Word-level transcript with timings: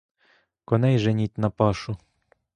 Коней 0.65 0.99
женіть 0.99 1.37
на 1.37 1.49
пашу! 1.49 1.97